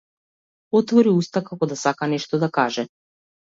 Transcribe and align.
Отвори 0.79 1.13
уста 1.19 1.43
како 1.51 1.69
да 1.75 1.79
сака 1.83 2.11
нешто 2.17 2.43
да 2.47 2.53
каже. 2.59 2.89